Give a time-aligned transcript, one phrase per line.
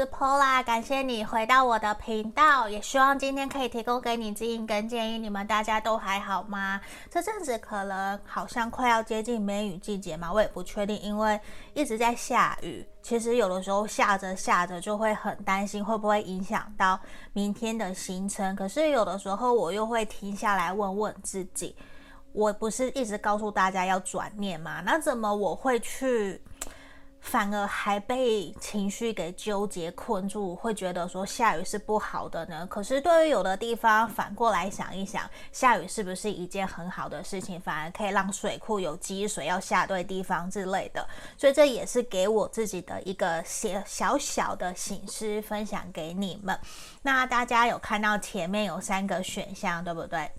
[0.00, 5.18] 是 Pola，感谢你回到我的频道，也希望今天可以提供给你指引跟建议。
[5.18, 6.80] 你们大家都还好吗？
[7.10, 11.38] 这阵子可能好像快要接近梅雨季节嘛，我也不确定，因为
[11.74, 12.82] 一直在下雨。
[13.02, 16.98] 其实有的时候下着下着就会很担心会不会影响到
[17.34, 21.76] 明天的行程，可是有的时候我又会停下来问问自己，
[22.32, 24.80] 我不是一直告诉大家要转念吗？
[24.82, 26.40] 那怎么我会去？
[27.20, 32.66] 反而还被情绪给纠结困住，会觉得说下雨是不好的呢？
[32.66, 37.60] 可是对于有的地方，反过来想一想，下雨是不是一件很好的事情？
[37.60, 41.06] 反而可以让水库有积水，要下对地方之类的。
[41.36, 46.58] 所以这也是给我自己的一个小小小的醒思，分享给你们。
[47.02, 50.30] 那大家有看到前面有三个选项，对不对？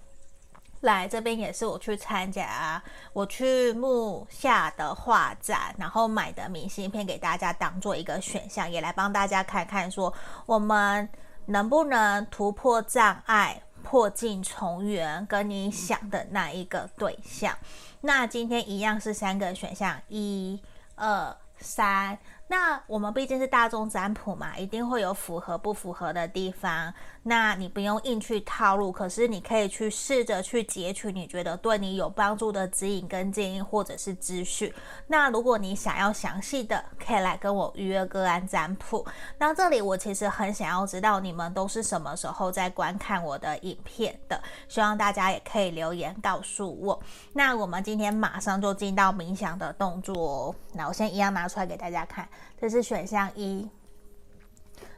[0.81, 2.81] 来这边也是我去参加，
[3.13, 10.13] 我去木下的画展，然后买的明信片给大家当做一个选项，也来帮大家看看说
[10.45, 11.07] 我们
[11.45, 17.57] 能不能突破障碍，破镜重圆，跟你想的那一个对象。
[18.01, 20.61] 那今天一样是三个选项，一、
[20.95, 22.17] 二、三。
[22.51, 26.93] 那我们毕竟是大众占卜嘛，一定会有符合不符合的地方。
[27.23, 34.73] 那你不用硬去套路，可是你可以去试着去截取你觉得对你有帮助的指引跟建议，或者是资讯。
[35.07, 39.05] 那如果你想要详细的，可以来跟我预约个案占卜。
[39.37, 47.01] 那这里我其实很想要知道你们都是什么时候在观看我的影片的，希望大家也可以留言告诉我。
[47.31, 50.55] 那我们今天马上就进到冥想的动作哦。
[50.73, 52.27] 那我先一样拿出来给大家看。
[52.59, 53.69] 这是选项一，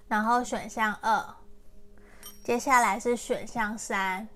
[0.08, 1.26] 然后选项二，
[2.44, 4.28] 接下来是选项三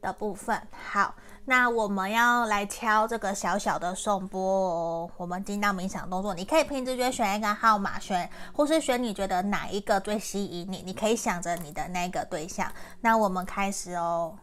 [0.00, 0.60] 的部分。
[0.92, 5.10] 好，那我们要来敲这个小小的颂钵哦。
[5.16, 12.70] 我们进到冥想动作，你可以凭直觉选一个号码选，或是选你觉得哪一个最吸引你，你可以想着你的那个对象。
[13.00, 14.36] 那我们开始哦。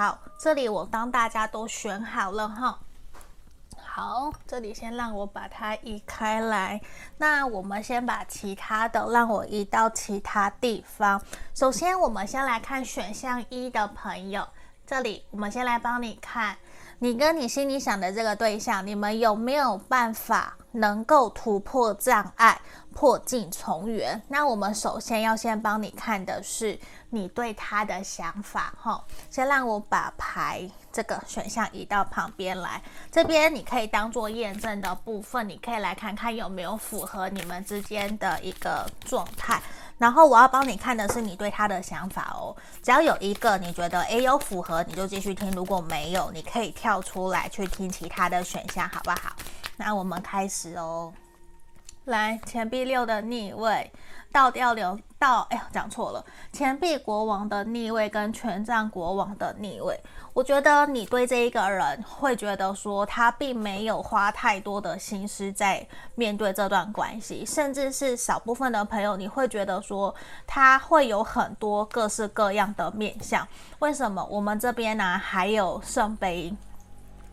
[0.00, 2.78] 好，这里我帮大家都选好了哈。
[3.76, 6.80] 好，这里先让我把它移开来。
[7.18, 11.20] 那我们先把其他的让我移到其他地方。
[11.54, 14.48] 首先，我们先来看选项一的朋友，
[14.86, 16.56] 这里我们先来帮你看，
[17.02, 22.60] 你跟你心里想的这个对象，你们有没有办法能够突破障碍，
[22.92, 24.20] 破镜重圆？
[24.28, 26.78] 那我们首先要先帮你看的是。
[27.12, 32.80] 你对他的想法，哈，先让我把牌这个选项移到旁边来。
[33.10, 39.60] 这边你可以当做验证的部分，你可以来看看有没有符合你们之间的一个状态。
[40.00, 42.56] 然后我要帮你看的是你对他的想法哦。
[42.82, 49.36] 只要有一个你觉得诶有符合，你就继续听；如果没有，你可以跳出来去听其他的选项，好不好？
[49.76, 51.12] 那我们开始哦。
[52.10, 53.90] 来，钱币六的逆位。
[54.32, 56.24] 倒吊流到，哎呀，讲错了。
[56.52, 59.98] 钱币国王的逆位跟权杖国王的逆位，
[60.32, 65.84] 我觉得你对这一个人会觉得说，他并没有花太多的心思在
[66.14, 70.14] 面对这段关系，甚至是少部分的朋友，你会觉得说，
[70.46, 73.44] 他会有很多各式各样的面相。
[73.80, 74.24] 为什么？
[74.30, 76.54] 我们这边呢、还有圣杯，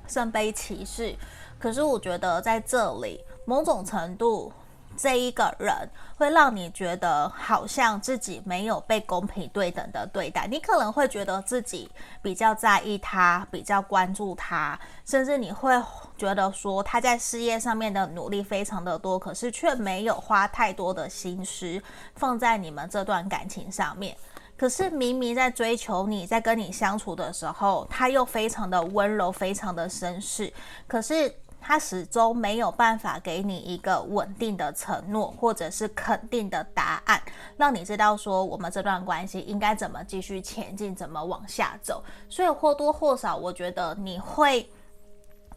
[0.08, 1.16] 圣杯骑士。
[1.60, 4.52] 可是我觉得在这里，某种程度。
[4.98, 5.72] 这一个人
[6.18, 11.90] 会让你觉得好像自己没有被公平对等的对待，你可能会觉得自己
[12.22, 15.72] 比较在意他，比较关注他，甚至你会
[16.18, 21.80] 觉得说他在事业上面的努力非常的多，可是却没有花太多的心思
[22.16, 24.18] 放在你们这段感情上面。
[24.58, 30.52] 可是明明在追求你，在跟你相处的时候，他又非常的温柔，非常的绅士，
[30.88, 31.32] 可是。
[31.68, 37.22] 他始终没有办法给你一个稳定的承诺，或者是肯定的答案，
[37.58, 42.02] 让你知道说我们这段关系应该怎么继续前进，怎么往下走。
[42.30, 44.66] 所以或多或少，我觉得你会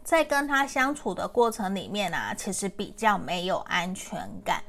[0.03, 4.61] 在跟他相处的过程里面啊，其实比较没有安全感。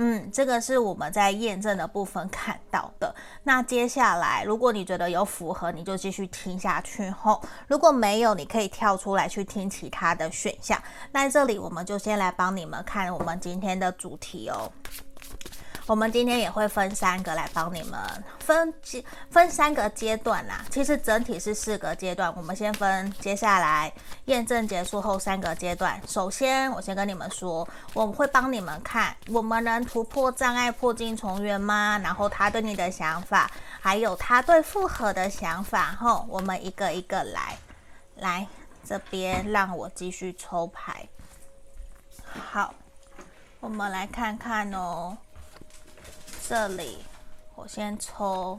[0.00, 3.12] 嗯，这个是我们在验证的部分看到的。
[3.42, 10.80] 那接下来，如果你觉得有符合，你就继续听下去后；如果没有，你可以跳出来去听其他的选项。
[11.10, 14.70] 那这里我们就先来帮你们看我们今天的主题哦。
[15.88, 17.98] 我们今天也会分三个来帮你们
[18.40, 20.62] 分阶分三个阶段啦。
[20.70, 23.90] 其实整体是四个阶段，我们先分接下来
[24.26, 25.98] 验证结束后三个阶段。
[26.06, 31.98] 首先，我先跟你们说，我们会帮你们看我们能突破障碍、破镜重圆吗？
[32.04, 33.50] 然后他对你的想法，
[33.80, 35.96] 还有他对复合的想法。
[35.98, 37.56] 吼，我们一个一个来，
[38.16, 38.46] 来
[38.84, 41.08] 这边让我继续抽牌。
[42.52, 42.74] 好，
[43.60, 45.16] 我们来看看哦。
[46.48, 46.96] 这里
[47.54, 48.58] 我先抽，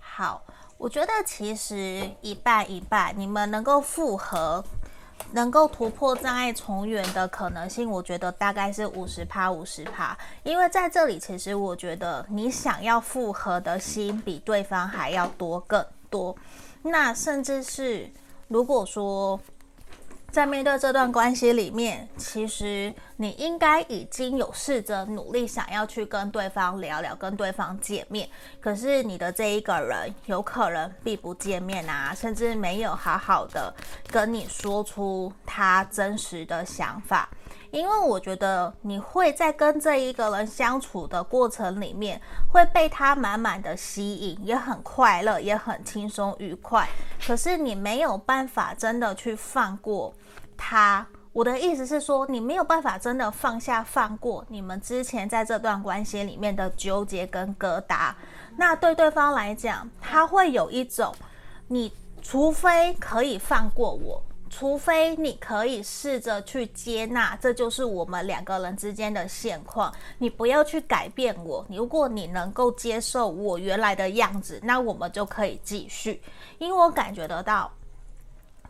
[0.00, 0.42] 好，
[0.76, 4.64] 我觉得其实一半一半，你们能够复合，
[5.30, 16.36] 能够突破障碍重圆的可能性，我觉得大概是五十趴五十趴，因为在这里其实我觉得你想要复合的心比对方还要多更多，
[16.82, 18.10] 那甚至是
[18.48, 19.38] 如果说。
[20.32, 28.26] 在面对这段关系里面，其实你应该已经有试着努力想要去跟对方聊聊，跟对方见面。
[28.58, 33.72] 可是你的这一个人有可能并不见面啊，甚至没有好好的
[34.06, 37.28] 跟你说出他真实的想法。
[37.72, 42.20] 因为我觉得你会在跟这一个人相处的过程里面，
[42.52, 46.86] 会被他满满的吸引，也很快乐，也很轻松愉快。
[47.26, 50.12] 可是你没有办法真的去放过
[50.54, 51.04] 他。
[51.32, 58.12] 我的意思是说，你没有办法真的放下、放过你们之前在这段关系里面的纠结跟疙瘩。
[58.54, 61.10] 那对对方来讲，他会有一种，
[61.68, 61.90] 你
[62.20, 64.22] 除非可以放过我。
[64.54, 69.90] 除非你可以试着去接纳，这就是我们两个人之间的现况。
[70.18, 71.64] 你不要去改变我。
[71.70, 76.22] 如果你能够接受我原来的样子，那我们就可以继续。
[76.58, 77.72] 因为我感觉得到，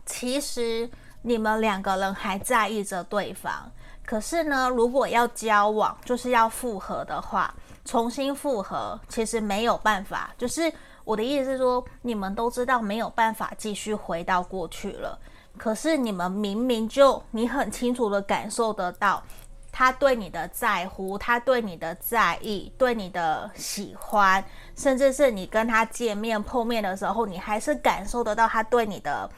[0.05, 0.89] 其实
[1.21, 3.69] 你们两个人还在意着对方。
[4.05, 7.53] 可是呢，如果要交往，就是要复合的话，
[7.83, 10.33] 重新复合其实没有办法。
[10.37, 10.71] 就是
[11.03, 15.19] 我的意思是说，你们都知道没有办法继续回到过去了。
[15.57, 19.23] 可是你们明明就，你很清楚的感受得到，
[19.71, 24.43] 他对你的在乎，他对你的在意，对你的喜欢，
[24.75, 29.29] 甚至是你跟他见面碰面的时候，你还是感受得到他对你的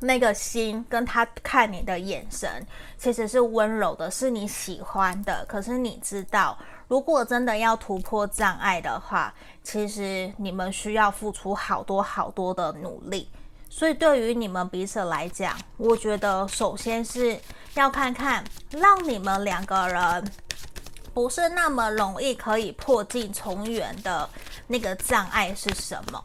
[0.00, 2.64] 那个心，跟他看你的眼神，
[2.98, 5.44] 其实是温柔的，是你喜欢的。
[5.46, 6.56] 可是你知道，
[6.88, 9.32] 如果真的要突破障碍的话，
[9.62, 13.28] 其实你们需要付出好多好多的努力。
[13.74, 17.40] 所以，对于你们彼此来讲，我觉得首先是
[17.72, 20.30] 要看看，让你们两个人
[21.14, 24.28] 不是那么容易可以破镜重圆的
[24.66, 26.22] 那个障碍是什么？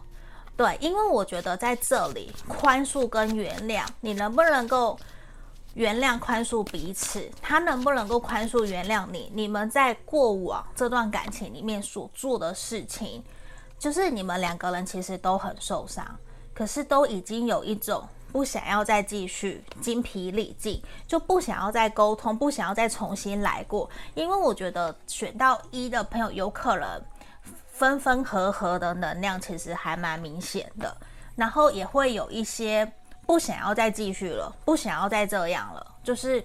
[0.58, 5.00] 对，因为我觉得在这里，宽恕跟原谅，你能不能够
[5.74, 7.32] 原谅、宽恕彼此？
[7.42, 9.32] 他能不能够宽恕、原谅你？
[9.34, 13.24] 你们在过往这段感情里面所做的事情，
[13.80, 16.06] 就是你们两个人其实都很受伤。
[16.58, 23.88] 可是都已经有一种不想要再继续精疲力尽，就不想要再沟通，不想要再重新来过。
[24.16, 27.00] 因为我觉得选到一的朋友有可能
[27.68, 30.98] 分分合合的能量其实还蛮明显的，
[31.36, 32.92] 然后也会有一些
[33.28, 36.44] 不想要再继续了，不想要再这样了，就是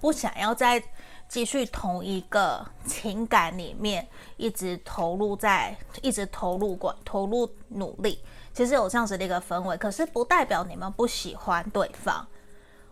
[0.00, 0.82] 不想要再
[1.28, 4.04] 继续同一个情感里面
[4.38, 8.18] 一直投入在，一直投入过，投入努力。
[8.54, 12.24] 其实有这样子的一个氛围，可是不代表你们不喜欢对方。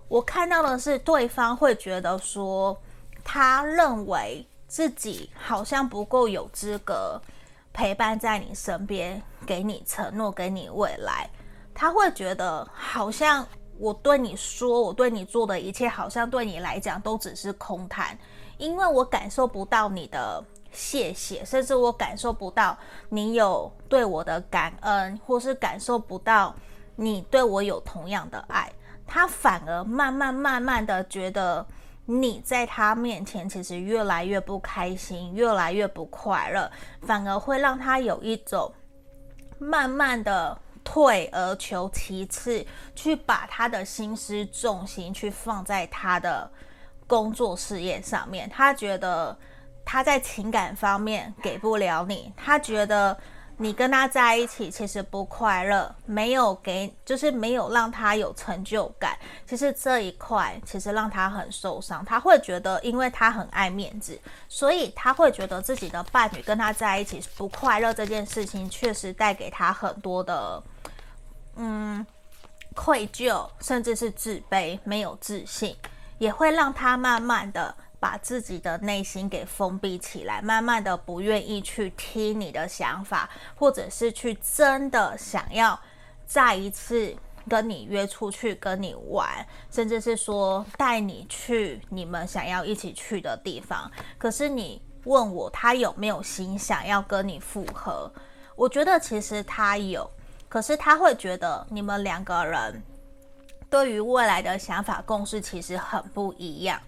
[0.09, 2.77] 我看到的是，对方会觉得说，
[3.23, 7.23] 他认为自己好像不够有资格
[7.73, 11.31] 陪伴在你身边，给你承诺，给你未来。
[11.73, 13.47] 他会觉得，好像
[13.79, 18.19] 我对你说，我对你做的一切，好像对你来讲都只是空谈，
[18.59, 20.45] 因为我感受不到你的。
[20.73, 22.77] 谢谢，甚至我感受不到
[23.11, 26.55] 你有对我的感恩，或是感受不到
[26.97, 28.73] 你对我有同样的爱，
[29.07, 31.65] 他反而慢慢慢慢的觉得
[32.07, 36.71] 你在他面前其实越来越不开心，越来越不快乐，
[37.03, 38.73] 反而会让他有一种
[39.59, 46.51] 慢慢的退而求其次，去把他的心思重心去放在他的
[47.07, 49.37] 工作事业上面，他觉得。
[49.85, 53.17] 他在情感方面给不了你，他觉得
[53.59, 59.17] 你跟他在一起其实不快乐，没有给，就是没有让他有成就感。
[59.47, 70.63] 其实这一块其实让他很受伤，他会觉得，因为他很爱面子，所以他会觉得自己的伴侣跟他在一起不快乐这件事情，确实带给他很多的，
[71.57, 72.05] 嗯，
[72.75, 75.77] 愧疚，甚至是自卑，没有自信，
[76.19, 77.75] 也会让他慢慢的。
[78.03, 85.79] 把自己的内心给封闭起来，慢慢的不愿意去听你的想法，或者是去真的想要
[86.27, 87.15] 再一次
[87.49, 93.89] 跟你约出去跟你玩，甚至是说带你去你们想要一起去的地方。
[94.19, 98.13] 可是你问我他有没有心想要跟你复合？
[98.57, 100.11] 我觉得其实他有，
[100.49, 102.83] 可是他会觉得你们两个人。
[103.71, 106.79] 对于未来的想法共识其实很不一样，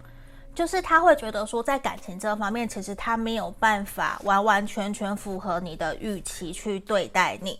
[0.55, 7.59] 就是他会觉得说，在感情这方面，其实他没有办法完完全全符合你的预期去对待你。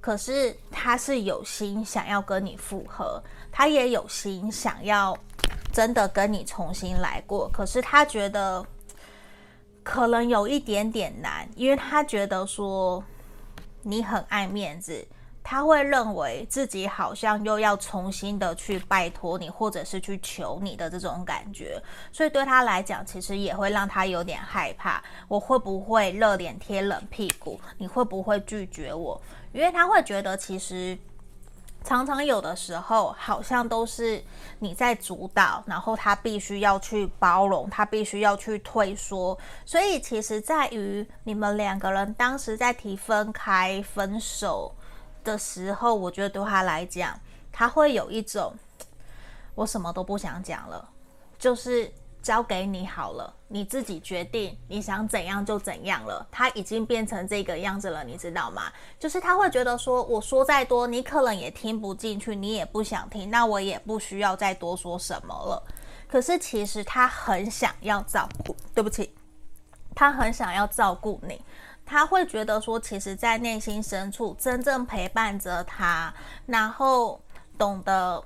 [0.00, 5.16] 可是他是有心想要跟你复合，他也有心想要
[5.72, 7.48] 真的跟你重新来过。
[7.52, 8.64] 可是他觉得
[9.82, 13.02] 可能有一点点难，因为他觉得说
[13.82, 15.04] 你很爱面子。
[15.48, 21.80] 他会认为自己好像又要重新的去拜托你，或者是去求你的这种感觉，
[22.12, 25.00] 所以对他来讲，其实也会让他有点害怕。
[25.28, 27.60] 我会不会热脸贴冷屁股？
[27.78, 29.22] 你会不会拒绝我？
[29.52, 30.98] 因为他会觉得，其实
[31.84, 34.20] 常常有的时候，好像都是
[34.58, 39.38] 你在主导，然后他必须要去包容，他必须要去退缩。
[39.64, 44.74] 所以，其实在于你们两个人当时在提分开、分手。
[45.26, 47.20] 的时候，我觉得对他来讲，
[47.52, 48.54] 他会有一种
[49.56, 50.88] 我什么都不想讲了，
[51.38, 51.92] 就是
[52.22, 56.26] 交给你好了，你自己决定，你想怎样就怎样了。
[56.30, 58.72] 他已经变成这个样子了，你知道吗？
[58.98, 65.62] 就是他会觉得说，我说再多，你可能也听不进去，你也不想听，那我也不需要再多说什么了。
[66.08, 69.12] 可是其实他很想要照顾，对不起，
[69.94, 71.40] 他很想要照顾你。
[71.86, 76.12] 他会觉得说，其实，在内心深处，真正陪伴着他，
[76.44, 77.20] 然后
[77.56, 78.22] 懂得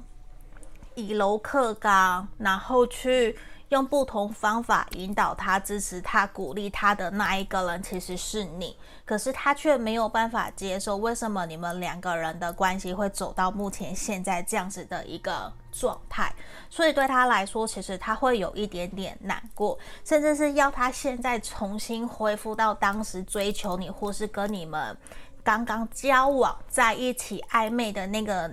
[0.95, 3.39] 以柔克刚，然后去
[3.71, 8.77] 用不同方法引导他、支持他、鼓励他的那一个人，其实是你。
[9.05, 16.33] 可是他却没有办法接受，为什么你们两个人的关系会走到目前现在这样子的一个状态？
[16.69, 24.97] 所以对他来说，其实他会有一点点难过，甚至是要他现在重新恢复到当时追求你，或是跟你们
[25.45, 28.53] 刚刚交往在一起暧昧的那个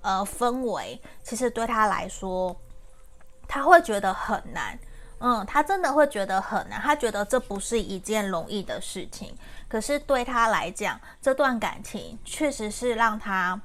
[0.00, 2.56] 呃氛围，其实对他来说，
[3.52, 4.78] 他会觉得很难。
[5.18, 9.36] 嗯，他真的会觉得很难，他觉得这不是一件容易的事情。
[9.68, 13.60] 可是对他来讲，这段感情确实是让他。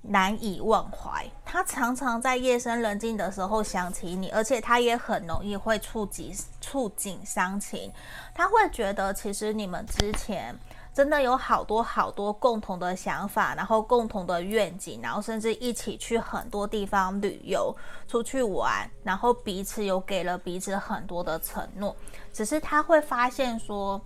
[0.00, 7.92] 难以忘怀，他常常在夜深人静的时候想起你，而且他也很容易会触及触景伤情。
[8.32, 10.56] 他会觉得，其实你们之前
[10.98, 17.72] 真的有好多好多共同的想法，然后共同的愿景，然后甚至一起去很多地方旅游、
[18.08, 21.94] 出去玩，然后彼此有给了彼此很多的承诺。
[22.32, 24.02] 只是他会发现说，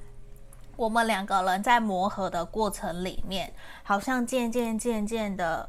[0.76, 3.50] 我们两个人在磨合的过程里面，
[3.82, 5.66] 好像渐渐渐渐的。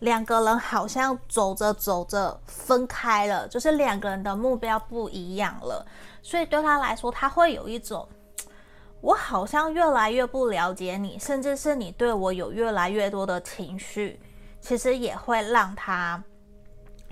[0.00, 5.86] 两个人好像走着走着分开了，就是两个人的目标不一样了，
[6.22, 8.06] 所以对他来说，他会有一种，
[9.00, 14.18] 我好像越来越不了解你，甚至是你对我有越来越多的情绪，
[14.60, 16.22] 其实也会让他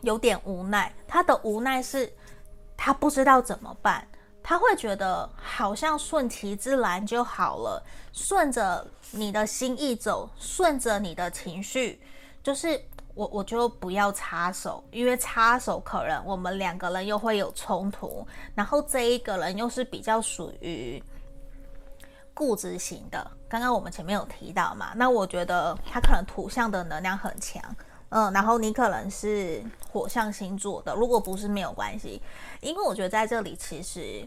[0.03, 0.93] 有点无奈。
[1.07, 2.13] 他的无奈是，
[2.77, 4.07] 他不知道怎么办，
[4.43, 12.03] 他会觉得好像顺其自然就好了，顺着你的心意走，顺着你的情绪。
[12.43, 12.79] 就是
[13.15, 18.27] 我，我就不要插手，因为插手可能我们两个人又会有冲突。
[18.55, 21.03] 然后这一个人又是比较属于
[22.35, 27.63] 固执型的，刚刚我们前面有提到嘛，那我觉得他可能土象的能量很强，
[28.11, 32.21] 嗯，然后你可能是火象星座的，如果不是没有关系，
[32.61, 34.23] 因为我觉得在这里其实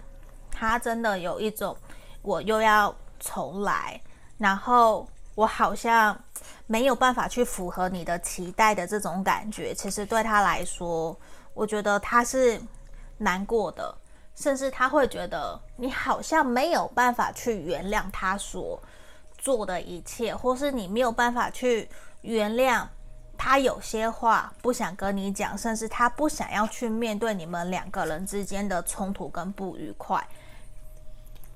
[0.50, 1.76] 他真的有一种
[2.22, 4.02] 我又要重来，
[4.38, 5.08] 然后。
[5.38, 6.20] 我好像
[6.66, 11.16] 没有办法去符合你的期待的这种感觉，其实对他来说，
[11.54, 12.60] 我觉得他是
[13.20, 13.96] 难过的，
[14.38, 18.80] 甚至他会觉得你好像没有办法去原谅他所
[19.36, 21.90] 做的一切，或是你没有办法去
[22.22, 22.86] 原谅
[23.36, 30.24] 他有些话不想跟你讲，甚至他不想要去面对你们两个人之间的冲突跟不愉快。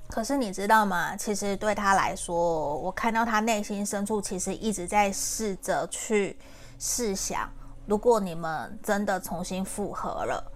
[0.08, 1.16] 可是你知道吗？
[1.16, 6.36] 其实对他来说，我看到他内心深处其实一直在试着去
[6.78, 7.48] 试想，
[7.86, 10.51] 如果你们真的重新复合了，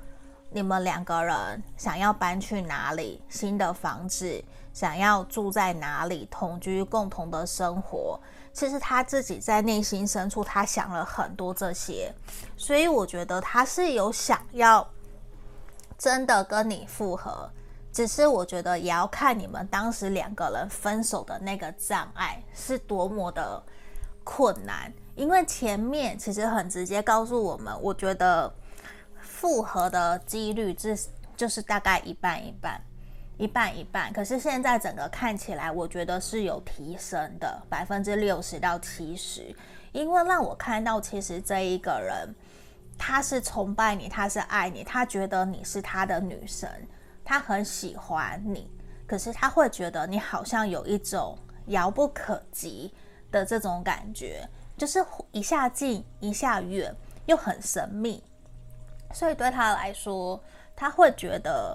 [0.51, 3.23] 你们两个人想要搬去哪里？
[3.29, 6.27] 新的房子，想要住在哪里？
[6.31, 8.19] 同居共同的生活，
[8.53, 12.15] 其实他自己在内心深处，他想了很多这些，
[12.57, 14.89] 所以我觉得他是有想要
[15.99, 17.51] 真的跟你复合，
[17.93, 23.63] 只是我觉得也要看你们当时两个人分手的那个障碍是多么的
[24.25, 24.93] 困难。
[25.17, 28.53] 因为前面其实很直接告诉我们，我觉得
[29.37, 32.81] 复合的几率就是就是大概一半一半，
[33.37, 34.11] 一半一半。
[34.11, 39.55] 可是现在整个看起来，我觉得是有提升的，百分之六十到七十。
[39.93, 42.35] 因为让我看到，其实这一个人
[42.97, 46.71] 他是崇拜你，他是爱你，他觉得你是他的女神，
[47.23, 48.71] 他很喜欢你。
[49.07, 52.91] 可是他会觉得你好像有一种遥不可及
[53.31, 54.49] 的这种感觉。
[54.79, 56.95] 就是一下近一下远，
[57.27, 58.23] 又很神秘，
[59.17, 60.39] 所以对他来说，
[60.77, 61.75] 他会觉得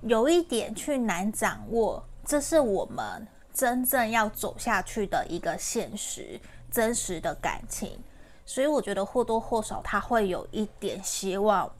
[0.00, 2.04] 有一点去难掌握。
[2.24, 3.24] 这是我们
[3.54, 6.40] 真正要走下去的一个现实、
[6.72, 7.96] 真实的感情。
[8.44, 11.70] 所以我觉得或多或少他会有一点希望。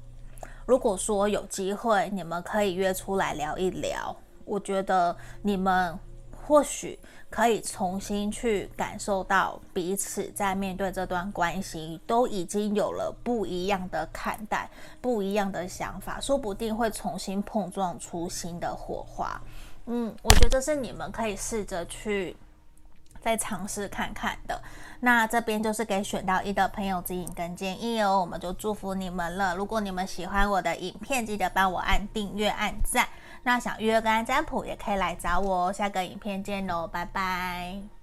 [0.67, 5.99] 如果说有机会，你们可以约出来聊一聊，我觉得你们
[6.47, 6.99] 或许。
[7.31, 14.69] 可以重新去感受到彼此在面对这段关系都已经有了不一样的看待，
[15.01, 19.41] 不一样的想法，说不定会重新碰撞出新的火花。
[19.87, 22.37] 嗯，我觉得是你们可以试着去
[23.23, 24.61] 再尝试看看的。
[25.01, 29.57] 那这边就是给选到一的朋友指引跟建议哦，我们就祝福你们了。
[29.57, 33.09] 如果你们喜欢我的影片，记得帮我按订阅、按赞。
[33.45, 35.73] 那想预约个案占卜也可以来找我哦。
[35.73, 38.02] 下个影片见喽，拜拜。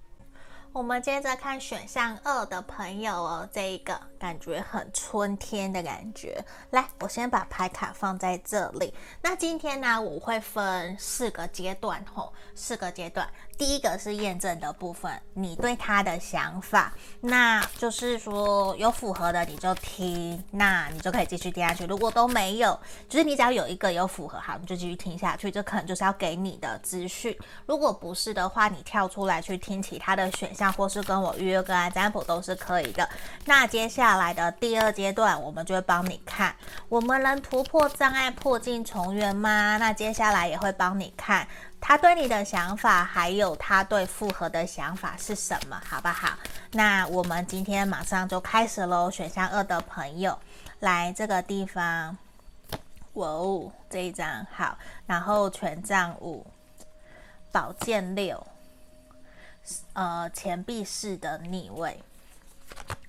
[0.72, 6.42] 我们接着看选项二的朋友哦，这一个感觉很春天的感觉。
[6.70, 8.94] 来，我先把牌卡放在这里。
[9.20, 13.28] 那今天呢，我会分四个阶段吼，四个阶段。
[13.58, 21.84] 第一个是验证的部分，你对他的想法，那就是说有符合的你就听，那你就可以继续听下去。
[21.84, 25.50] 如果都没有，就是你只要有一个有符合，好，你就继续听下去。
[25.50, 27.36] 这可能就是要给你的资讯。
[27.66, 33.08] 如果不是的话，你跳出来去听其他的选项，或是跟我预约个案占卜都是可以的。
[33.44, 36.52] 那接下来的第二阶段，我们就会帮你看，
[36.88, 39.76] 我们能突破障碍，破镜重圆吗？
[39.76, 41.46] 那接下来也会帮你看。
[41.80, 46.30] 他对你的想法，还有他对复合的想法是什么，好不好？
[46.72, 49.10] 那我们今天马上就开始喽。
[49.10, 50.38] 选项二的朋友，
[50.80, 52.18] 来这个地方，
[53.14, 56.46] 哇哦，这一张好，然后权杖五，
[57.50, 58.46] 宝剑六，
[60.00, 62.02] 呃，钱币式的逆位。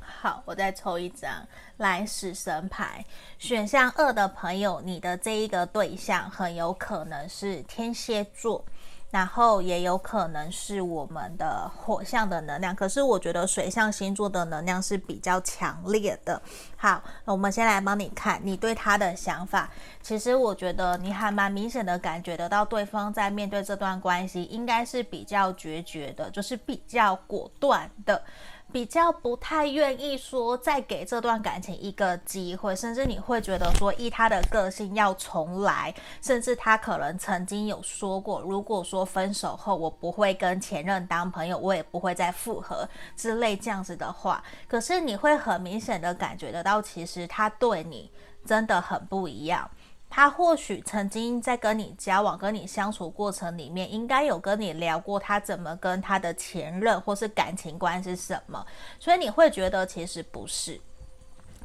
[0.01, 3.05] 好，我再抽一张，来死神牌。
[3.39, 8.65] 选项二的朋友，你的这一个对象很有可能是天蝎座，
[9.11, 12.75] 然后也有可能是我们的火象的能量。
[12.75, 16.41] 可是我觉得水象星座的能量是比较强烈的。
[16.75, 19.69] 好，那我们先来帮你看，你对他的想法。
[20.01, 28.23] 其实我觉得你还蛮明显的感觉得到，对方在面对这段关系，应该是比较决绝的，就是比较果断的。
[28.71, 48.09] 比较不太愿意说再给这段感情一个机会，甚至你会觉得说，依他的个性要重来，甚至他可能曾经有说过，如果说分手后我不会跟前任当朋友，我也不会再复合之类这样子的话，可是你会很明显的感觉得到，其实他对你
[48.45, 49.69] 真的很不一样。
[50.13, 58.63] 他或许曾经在跟你交往、跟你相处过程里面，应该有跟你聊过他怎么跟他的前任或是感情观是什么，
[58.99, 60.77] 所以你会觉得其实不是，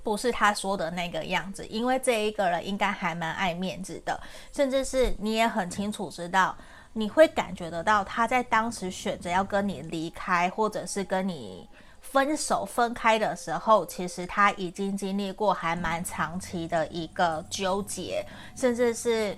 [0.04, 4.18] 不是他说的那个样子，因为这一个人应该还蛮爱面子的，
[4.52, 6.56] 甚至是你也很清楚知道，
[6.92, 11.68] 你会感觉得到他在当时选择要跟你离开，或者是跟你。
[12.12, 18.24] 分手分开的时候，其实他已经经历过还蛮长期的一个纠结，
[18.56, 19.36] 甚至是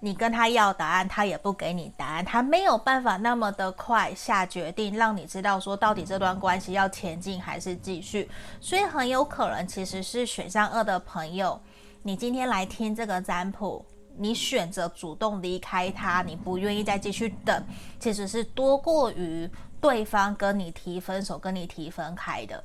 [0.00, 8.30] 你跟他要答案，他也不给你答案，他没有办法那么的快下决定，让你知道说到底这段关系要前进还是继续。
[8.60, 11.60] 所以很有可能其实是选项二的朋友，
[12.02, 13.84] 你今天来听这个占卜，
[14.16, 17.62] 你选择主动离开他，你不愿意再继续等，
[17.98, 19.50] 其实是多过于。
[19.84, 22.64] 对方跟你提分手，跟你提分开的，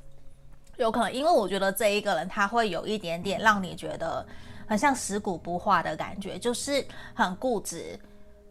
[0.78, 4.26] 有可能，因为我觉得这一个人他会有一点点让你觉得
[4.66, 8.00] 很像死骨不化的感觉，就是很固执。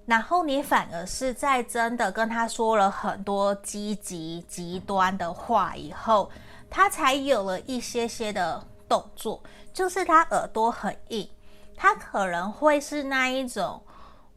[0.05, 6.31] 然后你反而是在真的跟他说了很多积极极端的话以后，
[6.69, 11.27] 他才有了一些些的动作，就是他耳朵很硬，
[11.75, 13.83] 他可能会是那一种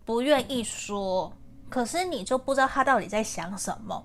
[0.05, 1.33] 不愿意说，
[1.69, 4.01] 可是你就不知道他到底在想什么。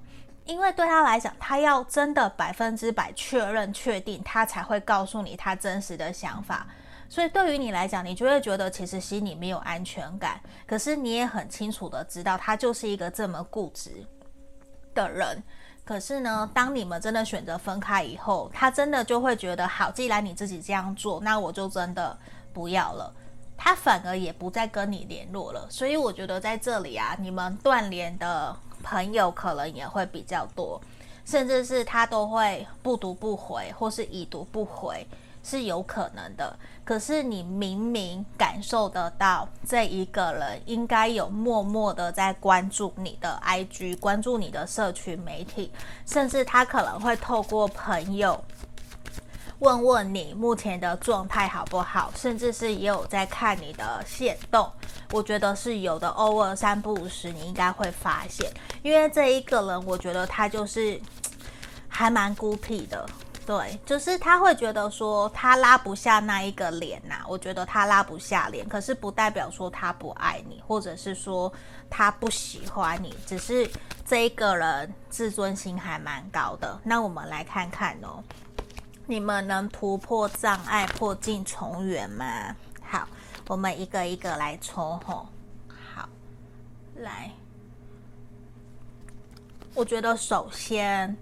[0.47, 6.67] 因为对他来讲，他要真的百分之百确认、确定，他才会告诉你他真实的想法。
[7.09, 10.41] 所以对于你来讲，你就会觉得其实心里没有安全感。
[10.67, 14.05] 可是你也很清楚的知道，他就是一个这么固执
[14.95, 15.43] 的人。
[15.85, 22.19] 可是呢，当你们真的选择分开以后，他真的就会觉得，好，既然你自己这样做，那我就真的
[22.53, 23.15] 不要了。
[23.57, 25.67] 他反而也不再跟你联络了。
[25.71, 28.55] 所以我觉得在这里啊，你们断联的
[28.89, 30.81] 朋友可能也会比较多，
[31.25, 35.05] 甚至是他都会不读不回，或是已读不回。
[35.43, 45.71] 是有可能的，可是你明明感受得到，这一个人应该有默默的在关注你的 IG，关注你的社群媒体，
[46.05, 48.43] 甚至他可能会透过朋友
[49.61, 54.71] 问问你目前的状态好不好，甚至是也有在看你的线动，
[55.13, 56.09] 我觉得是有的。
[56.09, 61.01] 偶尔三不五时，你应该会发现，因为这一个人，我觉得他就是
[61.89, 63.07] 还蛮孤僻的。
[63.47, 71.51] 对，就是他会觉得说他拉不下那一个脸呐、我觉得他拉不下脸，可是不代表说他不爱你，或者是说
[71.89, 73.71] 他不喜欢你，只是
[74.05, 76.79] 这一个人自尊心还蛮高的。
[76.83, 78.21] 那我们来看看哦，
[79.07, 82.55] 你们能突破障碍，破镜重圆吗？
[82.83, 83.09] 好，
[83.49, 85.27] 我们一个一个来抽吼。
[85.95, 86.09] 好，
[86.97, 87.31] 来，
[89.75, 91.17] 我觉得首先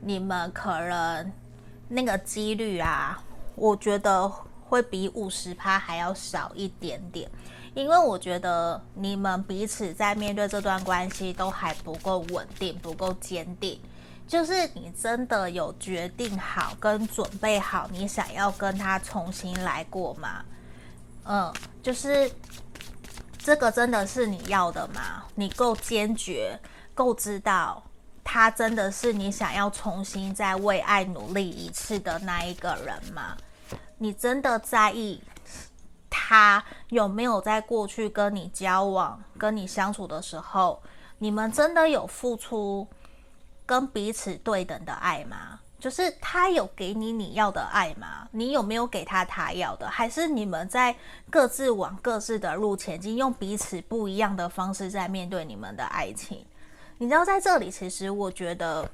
[0.00, 1.32] 你们可能。
[1.92, 3.20] 那个几率啊，
[3.56, 4.32] 我觉得
[4.68, 7.28] 会比五十趴还要少一点点，
[7.74, 13.80] 因为我觉得你们彼此在面对这段关系都还不够稳定，不够坚定。
[14.30, 20.44] 就是你真的有决定好跟准备好，你想要跟他重新来过吗？
[21.24, 22.30] 嗯，就是
[23.38, 25.24] 这个真的是你要的吗？
[25.34, 26.56] 你够坚决，
[26.94, 27.82] 够知道。
[28.22, 33.36] 他真的是你想要重新再为爱努力一次的那一个人吗？
[33.98, 35.20] 你真的在意
[36.08, 40.80] 他有没有在过去跟你交往、跟你相处的时候，
[41.18, 42.86] 你们真的有付出
[43.70, 45.60] 跟彼此对等的爱吗？
[45.78, 48.26] 就是他有给你你要的爱吗？
[48.32, 49.88] 你有没有给他他要的？
[49.88, 50.92] 还是你们在
[51.30, 56.44] 各自往各自的路前进，用彼此不一样的方式在面对你们的爱情？
[56.98, 58.90] 你知道，在这里，其实我觉得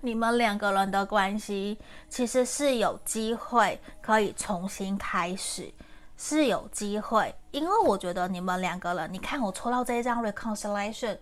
[0.00, 5.72] 你们两个人的关系其实是有机会可以重新开始，
[6.18, 7.32] 是有机会。
[7.52, 11.16] 因为我觉得你们两个人，你看我抽到这一张 reconciliation，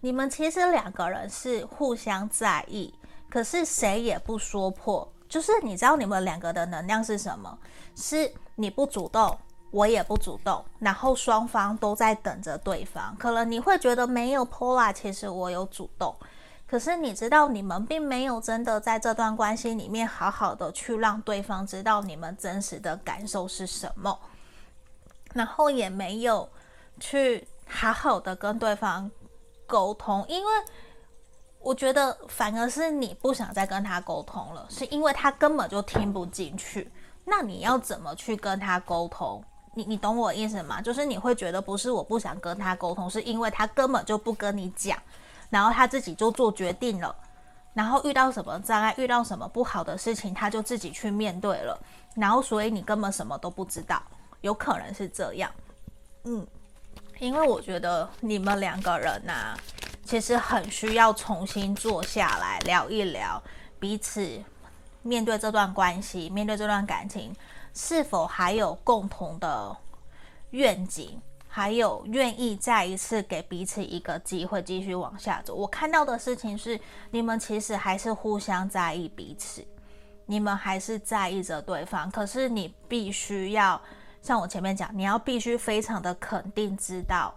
[0.00, 2.94] 你们其实两个人是互相在意，
[3.28, 5.10] 可是谁也不说破。
[5.28, 7.58] 就是你知道你们两个的能量是什么？
[7.94, 9.38] 是你不主动。
[9.70, 13.14] 我也不主动，然后双方都在等着对方。
[13.18, 16.16] 可能你会觉得没有 Paula，其实我有主动。
[16.66, 24.18] 可是你知道，你们并没有真的在这段关系里面好好的去让对方知道你们真实的感受是什么，
[25.34, 26.48] 然后也没有
[26.98, 29.10] 去好好的跟对方
[29.68, 30.24] 沟通。
[30.28, 30.52] 因为
[31.60, 36.90] 我觉得反而是你不想再跟他沟通了，是因为他根本就听不进去。
[37.24, 39.44] 那你要怎么去跟他沟通？
[39.74, 40.80] 你你懂我意思吗？
[40.80, 44.98] 就是你会觉得不是我不想跟他沟通，是因为他根本就不跟你讲，
[45.50, 47.14] 然后他自己就做决定了，
[47.74, 51.78] 然后遇到什么障碍，遇到什么不好的事情，他就自己去面对了，
[52.16, 54.02] 然后所以你根本什么都不知道，
[54.40, 55.48] 有可能是这样。
[56.24, 56.44] 嗯，
[57.18, 59.56] 因为我觉得你们两个人呐、
[60.04, 63.42] 其实很需要重新坐下来聊一聊
[63.78, 64.42] 彼此。
[65.02, 67.34] 面对这段关系，面对这段感情，
[67.72, 69.74] 是否还有共同的
[70.50, 75.54] 愿景，还有愿意再一次给彼此一个机会，继续往下走？
[75.54, 76.78] 我看到的事情是，
[77.10, 79.64] 你们其实还是互相在意彼此，
[80.26, 82.10] 你们还是在意着对方。
[82.10, 83.80] 可是你必须要
[84.20, 87.34] 像我前面讲，你要必须非常的肯定，知道。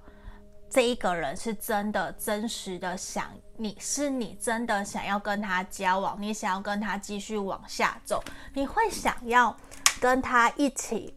[0.70, 9.54] 这一个人是真的、真实的想你，是你真的想要跟他交往，你想要跟他继续往下走，你会想要
[10.00, 11.13] 跟他一起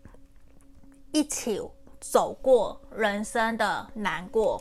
[1.12, 1.60] 一起
[2.00, 4.60] 走过人生的难过、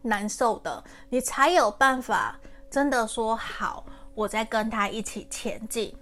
[0.00, 3.84] 难受的，你才有办法真的说好，
[4.14, 5.94] 我再跟他一起前进。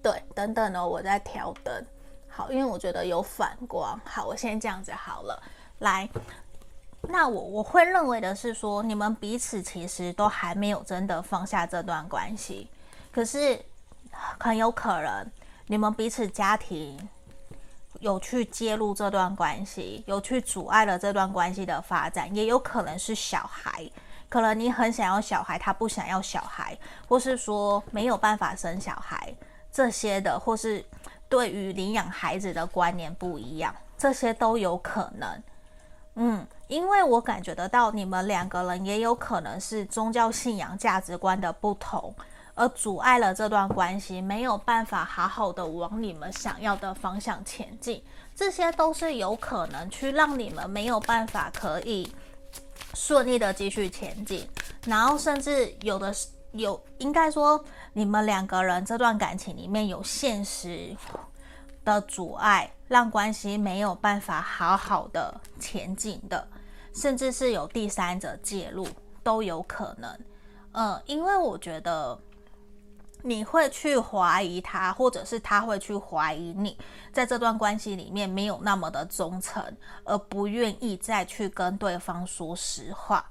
[0.00, 1.84] 对，等等呢，我在调灯。
[2.36, 3.98] 好，因为我觉得有反光。
[4.04, 5.40] 好，我先这样子好了，
[5.78, 6.08] 来。
[7.06, 12.68] 那我我会认为的是说，你们彼此其实都还没有真的放下这段关系，
[13.12, 13.62] 可是
[14.40, 15.30] 很有可能
[15.66, 17.08] 你们彼此家庭
[18.00, 23.88] 有去介入这段关系，有去阻碍了这段关系的发展，也有可能是小孩，
[24.28, 29.32] 可能你很想要小孩，他不想要小孩，或是说没有办法生小孩
[29.70, 30.84] 这些的，或是。
[31.34, 35.42] 对于领养孩子的观念不一样，这些都有可能。
[36.14, 42.14] 嗯，因为我感觉得到你们两个人也有可能是宗教信仰价值观的不同，
[42.54, 48.00] 而阻碍了这段关系，没有办法好好的往你们想要的方向前进。
[48.36, 52.14] 这些都是有可能去让你们没有办法可以
[52.94, 54.48] 顺利的继续前进，
[54.86, 56.14] 然后甚至有的
[56.54, 57.62] 有，应该说
[57.92, 60.96] 你们两个人这段感情里面有现实
[61.84, 62.70] 的阻碍。
[62.86, 66.46] 让关系没有办法好好的前进的，
[66.94, 68.86] 甚至是有第三者介入
[69.22, 70.18] 都有可能。
[70.72, 72.16] 嗯，因为我觉得
[73.22, 76.76] 你会去怀疑他，或者是他会去怀疑你，
[77.10, 79.64] 在这段关系里面没有那么的忠诚，
[80.04, 83.24] 而不愿意再去跟对方说实话，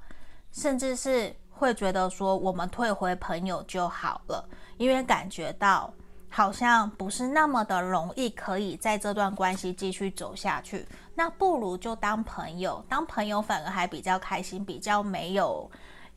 [0.51, 5.93] 甚至是会觉得说我们退回朋友就好了，因为感觉到。
[6.35, 10.83] 好像不是那么的容易，可以在这段关系继续走下去。
[11.13, 15.69] 那不如就当朋友，当朋友反而还比较开心，比较没有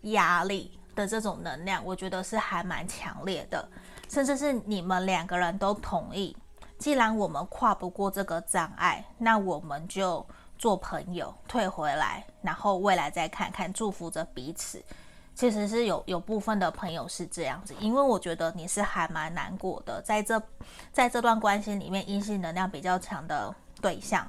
[0.04, 3.68] 压力的这种能量，我觉得是还蛮强烈的。
[4.08, 6.34] 甚至是你们两个人都同意，
[6.78, 14.82] 既然我们跨不过这个障碍，那我们就做朋友，退回来，然后未来再看看，祝福着彼此。
[15.36, 20.42] 其实是有有部分的朋友是这样子，因为我觉得你是还蛮难过的，在这
[20.90, 24.26] 在这段关系里面，阴性能量比较强的对象，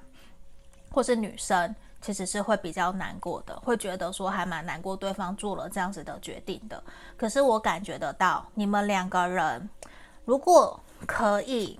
[0.91, 6.83] 或是女生，其实是会比较难过的，会觉得说还蛮难过，对方做了这样子的决定的。
[7.15, 9.69] 可是我感觉得到，你们两个人
[10.25, 11.79] 如果可以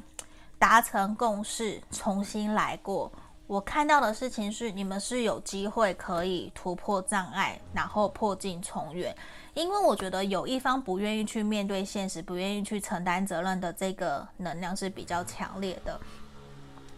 [0.58, 3.12] 达成共识，重新来过。
[3.48, 9.16] 我看到的事情是，你们是有机会可以突破障碍，然后破镜重圆。
[9.54, 15.98] 因为我觉得有一方不愿意去面对现实，不愿意去承担责任的这个能量是比较强烈的。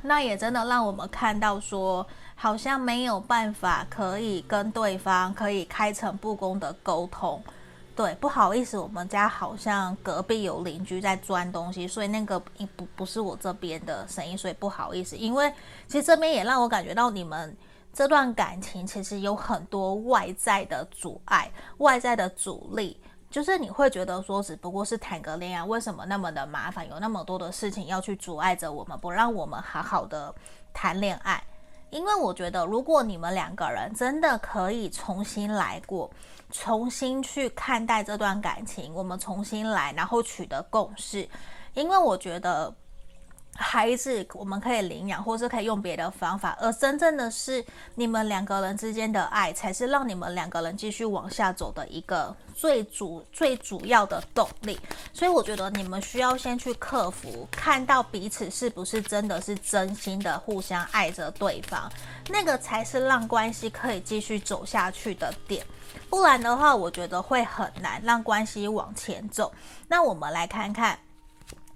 [0.02, 7.42] 那也真的让我们看到说，好像没有办法可以跟对方可以开诚布公的沟通。
[8.00, 12.40] 对，不好意思，我们家好像隔壁有邻居在钻东西，所以那个
[12.74, 15.18] 不不是我这边的声音，所以不好意思。
[15.18, 15.54] 因为
[15.86, 17.54] 其实这边也让我感觉到你们
[17.92, 22.98] 这段感情其实有很多外在的阻碍、外在的阻力，
[23.30, 30.34] 就是你会觉得说，只不过是谈个恋爱，为什么那么的麻烦，有那么多的事情要去阻碍着我们，不让我们好好的
[30.74, 31.44] 谈恋爱？
[31.92, 36.10] 因为我觉得，如果你们两个人真的可以重新来过。
[36.52, 41.30] 重新去看待这段感情，我们重新来，然后取得共识。
[41.76, 42.74] 因为我觉得
[43.62, 47.64] 孩子我们可以领养，或是可以用别的方法，而真正的是
[47.96, 54.80] 你们两个人之间的爱，才是让你们两个人继续往下走的一个最主最主要的动力。
[55.12, 61.92] 所以我觉得你们需要先去克服，看到彼此是不是真的是真心的互相爱着对方，
[62.30, 65.66] 那个才是让关系可以继续走下去的点。
[66.10, 69.52] 不然的话，我觉得会很难让关系往前走。
[69.88, 70.98] 那我们来看看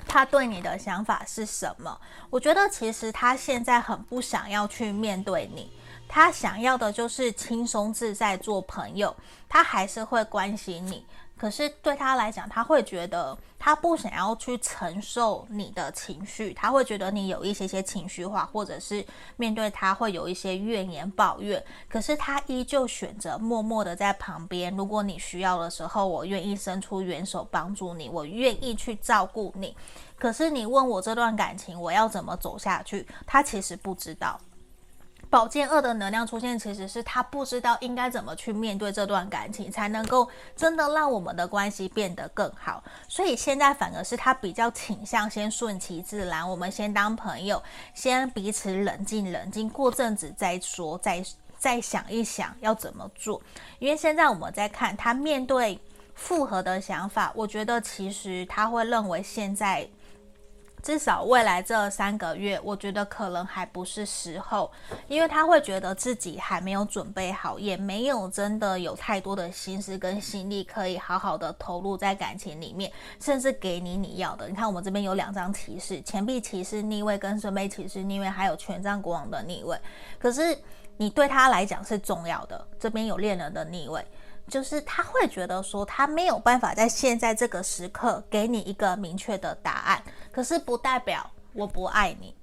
[0.08, 2.00] 他对你的想法是什么？
[2.30, 5.72] 我觉得其实他现在很不想要去面对你，
[6.08, 9.16] 他想要的就是轻松自在做朋友，
[9.50, 11.06] 他还是会关心你。
[11.44, 21.62] 可是对他来讲，他会觉得他不想要去承受你的情绪，他会觉得你有一些些情绪化，或者是面对他会有一些怨言抱怨。
[21.90, 24.74] 可是他依旧选择默默的在旁边。
[24.78, 29.76] 如果你需要的时候，我愿意伸出援手帮助你，我愿意去照顾你。
[30.18, 34.40] 可是你问我这段感情我要怎么走下去，他其实不知道。
[35.34, 42.84] 宝剑二的能量出现，其实是他不知道应该怎么去面对这段感情，才能够真的让我们的关系变得更好。
[43.08, 47.60] 所以现在反而是他比较倾向先顺其自然，我们先当朋友，
[47.96, 51.26] 先彼此冷静冷静，过阵子再说，再
[51.58, 53.42] 再想一想要怎么做。
[53.80, 55.80] 因为现在我们在看他面对
[56.14, 59.90] 复合的想法，我觉得其实他会认为现在。
[60.84, 64.70] 至少未来这三个月，我觉得可能还不是时候，
[65.08, 72.92] 因为他会觉得自己还没有准备好，也没有真的有太多的心思跟心力可以好好的投入在感情里面，
[73.22, 74.50] 甚至给你你要的。
[74.50, 79.78] 你看我们这边有两张骑士，钱币骑士逆位跟圣杯骑士逆位，还有权杖国王的逆位。
[80.20, 80.58] 可是
[80.98, 84.06] 你对他来讲是重要的，这边有恋人的逆位。
[84.48, 92.36] 就是他会觉得说，他没有办法在现在这个时刻给你一个明确的答案，可是不代表我不爱你，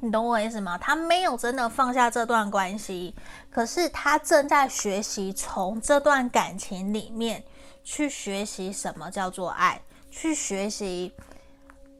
[0.00, 0.76] 你懂我意思吗？
[0.78, 3.14] 他没有真的放下这段关系，
[3.50, 7.44] 可是他正在学习从这段感情里面
[7.84, 11.12] 去学习什么叫做爱，去学习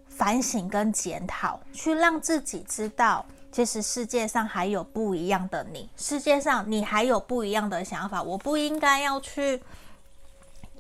[0.09, 8.23] 反省跟检讨，去让自己知道，其实世界上还有不一样的你，世界上你还有不一样的想法。
[8.23, 9.63] 我不应该要去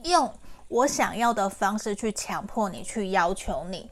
[0.04, 0.32] 用
[0.68, 3.90] 我想要的方式去强迫你，去要求你。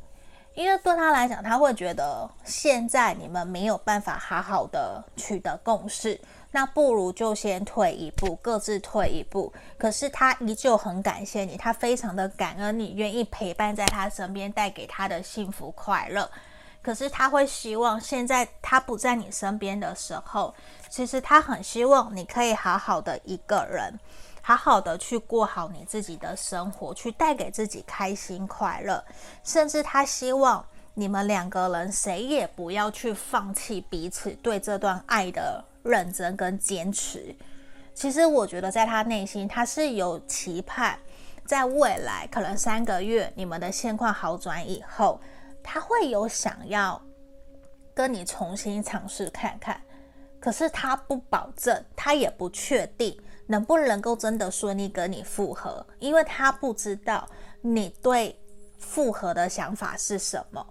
[0.54, 9.52] 因为对他来讲，他会觉得现在你们没有办法好好的取得共识，那不如就先退一步，各自退一步。
[9.78, 16.28] 可是他依旧很感谢你，他非常的感恩你愿意陪伴在他身边，带给他的幸福快乐。
[16.82, 20.54] 可是他会希望现在他不在你身边的时候，
[20.88, 23.98] 其实他很希望你可以好好的一个人。
[24.42, 29.04] 好好的去过好你自己的生活，去带给自己开心快乐，
[29.44, 30.64] 甚至他希望
[30.94, 37.36] 你们两个人谁也不要去放弃彼此对这段爱的认真跟坚持。
[37.94, 40.98] 其实我觉得在他内心，他是有期盼，
[41.44, 45.20] 在未来可能三个月你们的现况好转以后，
[45.62, 47.00] 他会有想要
[47.94, 49.80] 跟你重新尝试看看。
[50.38, 53.18] 可是他不保证，他也不确定。
[53.46, 55.84] 能不能够真的顺利跟你复合？
[55.98, 57.28] 因为他不知道
[57.60, 58.38] 你对
[58.78, 60.64] 复合的想法是什么，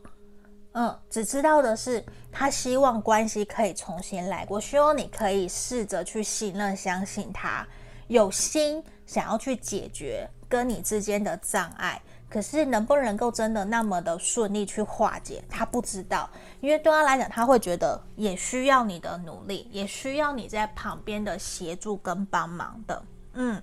[0.72, 4.62] 嗯，只知道的是他希望关系可以重新来过。
[4.62, 7.68] 希望你可以试着去信任、相信他，
[8.08, 12.02] 有心想要去解决跟你之间的障碍。
[12.30, 16.30] 可是能不能够真的那么的顺利去化解，他不知道，
[16.62, 23.04] 因为对他来讲，他会觉得也需要你的努力，也需要你在旁边的协助跟帮忙的。
[23.34, 23.60] 嗯，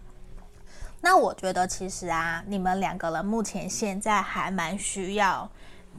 [1.01, 5.49] 那我觉得其实啊，你们两个人目前现在还蛮需要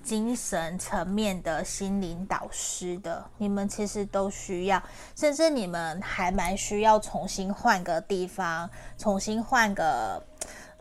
[0.03, 4.83] 精神层面的心灵导师的，你们其实都需要，
[5.15, 10.21] 甚至你们还蛮需要重新换个地方，重新换个。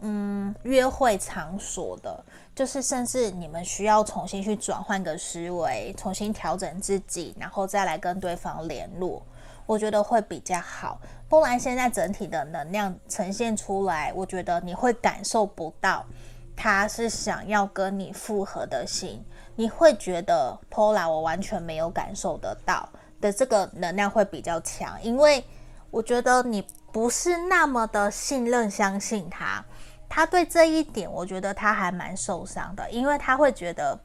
[0.01, 2.23] 嗯，约会场所的，
[2.55, 9.23] 就是甚至你们需要重新去转换个思维，重新调整自己，然后再来跟对方联络，
[9.65, 11.01] 我觉得会比较好。
[11.31, 16.05] 不然现在整体的能量呈现出来，我觉得你会感受不到
[16.55, 22.87] 他是想要跟你复合的心，你会觉得 Paula 我完全没有感受得到
[23.21, 25.43] 的这个能量会比较强，因为
[25.91, 29.65] 我觉得你不是那么的信任相信他。
[30.09, 33.99] 他对这一点，我觉得他还蛮受伤的，因为他会觉得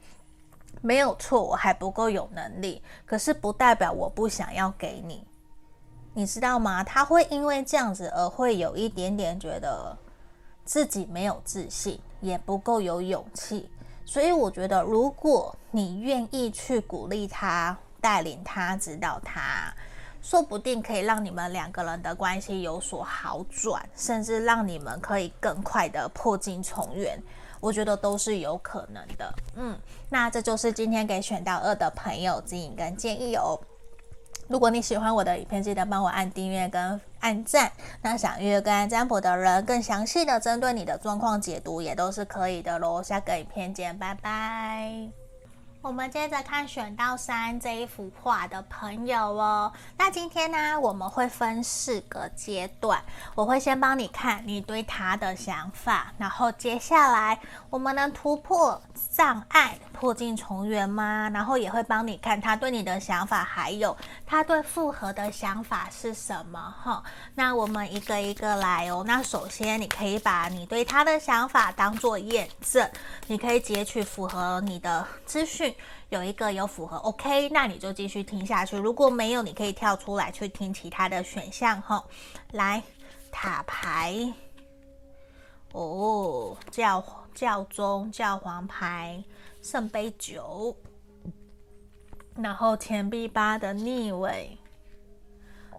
[0.81, 5.25] 没有错，我还不够有能力，可是不代表我不想要给你，
[6.13, 6.83] 你知道吗？
[6.83, 9.97] 他会因为这样子而会有一点点觉得
[10.65, 13.69] 自己没有自信，也不够有勇气，
[14.05, 19.73] 所以我觉得如果你愿意去鼓励他、带领他、指导他。
[20.21, 27.21] 说不定可以让你们两个人的关系有所好转，甚至让你们可以更快的破镜重圆，
[27.59, 29.33] 我觉得都是有可能的。
[29.55, 29.77] 嗯，
[30.09, 33.59] 那这就是今天给选到二的朋友指引跟建议哦。
[34.47, 37.71] 如果你喜欢我的影片，记得帮我按订阅跟按赞。
[38.01, 43.01] 那想预约个案占卜的人，更详细的针对你的状况解读，也都是可以的喽。
[43.01, 45.20] 下个影片见，拜拜。
[45.81, 49.73] 我们接着看选到三这一幅画的朋友哦。
[49.97, 57.39] 那今天呢，我们会分四个阶段，我会先帮你看你对他的想法，然后接下来
[57.71, 61.29] 我们能突破障碍，破镜重圆吗？
[61.33, 67.03] 然后也会帮你看他对你的想法，还有他对复合的想法是什么哈。
[67.35, 69.03] 那我们一个一个来哦。
[69.05, 72.89] 那首先，你可以把你对他的想法当做验证，
[73.27, 75.73] 你可以截取符合你的资讯。
[76.09, 78.75] 有一个有符合，OK，那你就继续听下去。
[78.77, 82.03] 如果没有，你可以跳出来去听其他的选项哈。
[82.51, 82.83] 来，
[83.31, 84.33] 塔牌，
[85.71, 86.99] 哦，教
[87.33, 89.23] 教宗教皇牌，
[89.61, 90.75] 圣杯九，
[92.35, 94.57] 然后钱币八的逆位，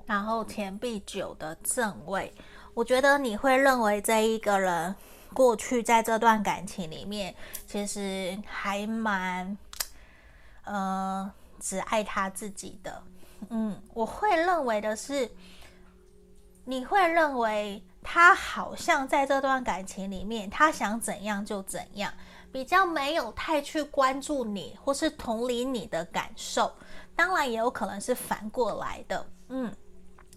[0.06, 2.32] 然后钱币九的正位。
[2.74, 4.94] 我觉得你会认为这一个人
[5.34, 7.34] 过去在这段感情里面，
[7.66, 9.56] 其实还蛮。
[10.64, 13.02] 呃，只爱他自己的，
[13.48, 15.28] 嗯，我会认为的是，
[16.64, 22.12] 你会认为他好像在这段感情里面，他想怎样就怎样，
[22.50, 26.72] 比较没有太去关注你或是同理你的感受，
[27.14, 29.72] 当然也有可能是反过来的，嗯，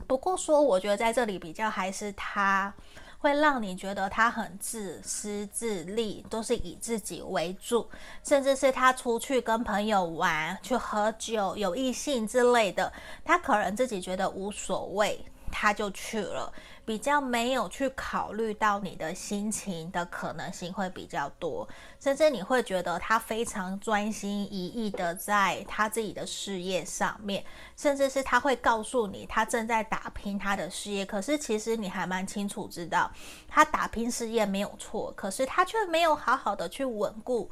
[0.07, 2.74] 不过说我觉得在这里比较还是他。
[3.18, 7.89] 会让你觉得他很自私自利，都是以自己为主，
[8.24, 12.93] 甚至是他出去跟朋友玩、去喝酒、有异性之类的，
[13.24, 16.53] 他可能自己觉得无所谓，他就去了。
[16.86, 21.68] 比较没有去考虑到你的心情的可能性会比较多，
[22.00, 27.44] 甚至你会觉得他非常专心一意的在他自己的事业上面，
[27.76, 33.12] 甚至是他会告诉你他正在打拼他的事业，可是其实你还蛮清楚知道
[33.48, 37.50] 他打拼事业没有错，可是他却没有好好的去稳固。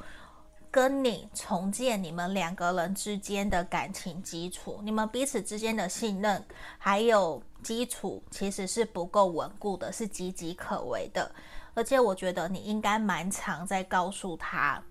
[0.73, 6.43] 跟你重建你们两个人之间的感情基础，你们彼此之间的信任
[6.79, 11.31] 还有基础其实是不够稳固的，是岌岌可危的。
[11.75, 14.81] 而且我觉得你应该蛮常在告诉他，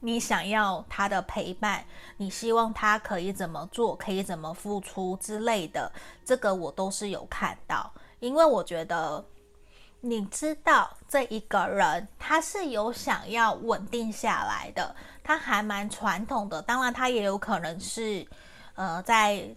[0.00, 1.84] 你想要他的陪伴，
[2.16, 5.92] 你希望他可以怎么做，可以怎么付出之类的，
[6.24, 9.24] 这个我都是有看到，因为我觉得。
[10.00, 14.94] 你知道这一个人他是有想要稳定下来的，
[15.24, 16.62] 他还蛮传统的。
[16.62, 18.24] 当然，他也有可能是，
[18.76, 19.48] 呃，在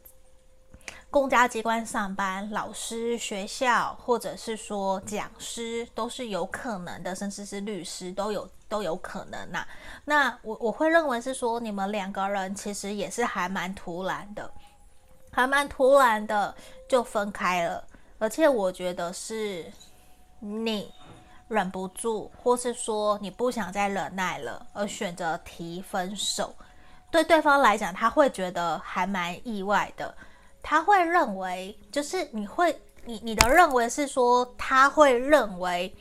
[1.12, 9.68] 公家机关上班，老师、学校，或者是说讲师，都是有可能的，甚至是律师都有都有可能呐、
[10.06, 14.52] 那我我会认为是说，你们两个人其实也是还蛮突然的，
[15.32, 16.56] 还蛮突然的
[16.88, 17.84] 就分开了，
[18.18, 19.72] 而且我觉得是。
[20.40, 20.92] 你
[21.48, 26.54] 忍不住，或是说你不想再忍耐了，而选择提分手，
[27.12, 30.16] 对对方来讲，他会觉得还蛮意外的。
[30.62, 35.96] 他会认为，就是你会，你你的认为是说，他会认为，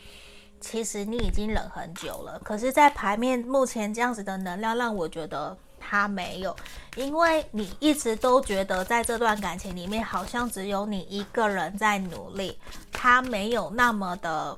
[0.60, 2.38] 其实你已经忍很久了。
[2.40, 5.56] 可是，在牌面目前这样子的能量，让我觉得。
[5.90, 6.54] 他没有，
[6.96, 12.58] 因为你一直都觉得在这段感情里面，好像只有你一个人在努力，
[12.92, 14.54] 他没有那么的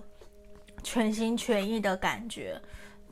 [0.83, 2.61] 全心全意的感觉。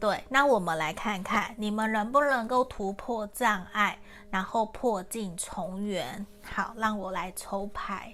[0.00, 3.96] 对，那我们来看看你们能不能够突破障碍，
[4.32, 6.26] 然后破镜重圆。
[6.42, 8.12] 好，让我来抽牌。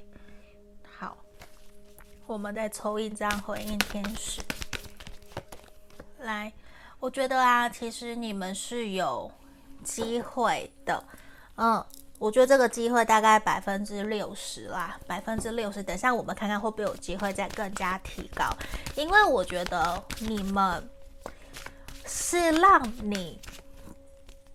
[0.99, 1.17] 好，
[2.27, 4.43] 我们再抽一张回应天使。
[6.19, 6.53] 来，
[7.01, 9.33] 我觉得啊，其实你们是有。
[9.85, 11.05] 机会的，
[11.57, 11.85] 嗯，
[12.19, 15.83] 我觉得这个机会大概百分之六十啦，百分之六十。
[15.83, 18.49] 等下我们看看会不会有机会再更加提高，
[18.97, 20.89] 因为我觉得你们
[22.07, 23.39] 是让你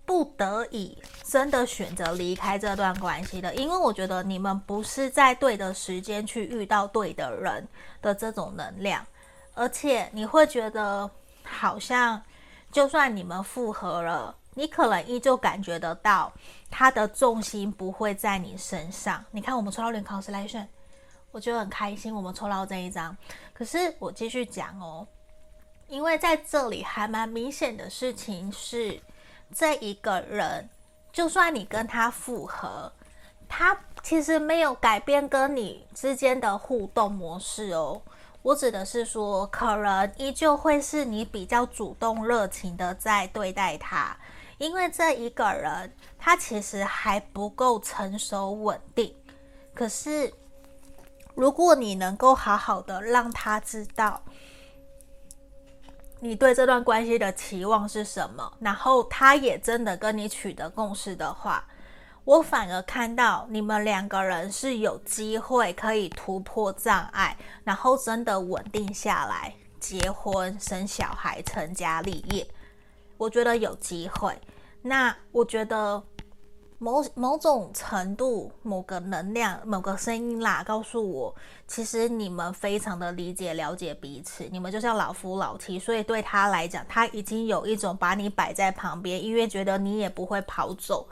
[0.04, 7.66] 不得已真的选择离开这段关系的，因为我觉得你们不是在对的时间去遇到对的人
[8.02, 9.06] 的这种能量，
[9.54, 11.08] 而且你会觉得
[11.44, 12.20] 好像
[12.72, 14.34] 就算你们复合了。
[14.54, 16.32] 你可能依旧感觉得到
[16.70, 19.24] 他的重心不会在你身上。
[19.30, 20.66] 你看，我们抽到零 consolation，
[21.30, 22.14] 我觉得很开心。
[22.14, 23.16] 我们抽到这一张，
[23.54, 25.06] 可是我继续讲哦，
[25.86, 29.00] 因为在这里还蛮明显的事情是，
[29.54, 30.68] 这一个人，
[31.12, 32.92] 就算你跟他复合，
[33.48, 38.02] 他其实没有改变跟你之间的互动模式哦。
[38.42, 44.16] 我指的是说，可能依旧会是你比较主动热情的在对待他。
[44.60, 49.14] 因为这一个人，他其实还不够成熟稳定。
[49.74, 50.30] 可是，
[51.34, 54.22] 如果你能够好好的让他知道
[56.20, 61.66] 你对这段关系的期望是什么，然后他也真的跟你取得共识的话，
[62.24, 67.34] 我反而看到你们两个人是有机会可以突破障碍，
[67.64, 72.46] 然后真的稳定下来，结婚、生小孩、成家立业。
[73.20, 74.34] 我觉得有机会，
[74.80, 76.02] 那我觉得
[76.78, 81.34] 某某种程度、某个能量、某个声音啦，告诉我，
[81.66, 91.06] 其实你们非常的理解、了解彼此，你们就像老夫老妻，所以对他来讲，他已经有一种把你摆在旁边，因为觉得你也不会跑走，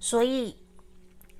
[0.00, 0.56] 所以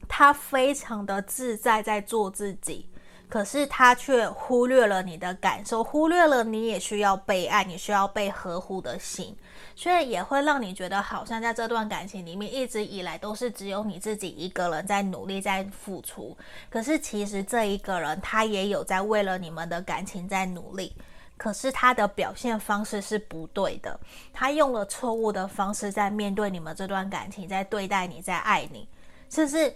[0.07, 2.89] 他非常的自在在做自己。
[3.29, 9.35] 可是他却忽略了你的感受，忽略了你也需要被爱，你需要被呵护的心，
[9.77, 16.37] 所以也会让你觉得好像在这段感情里面一直以来都是只有你自己一个人在努力在付出。
[16.71, 20.95] 可是其实这一个人他也有在为了你们的感情在努力，
[21.37, 23.99] 可是他的表现方式是不对的，
[24.33, 28.89] 他用了错误的方式在面对你们这段感情，在对待你，在爱你，
[29.29, 29.75] 是不是？